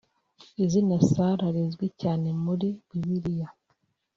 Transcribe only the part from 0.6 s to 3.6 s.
Izina Sarah rizwi cyane muri Bibiliya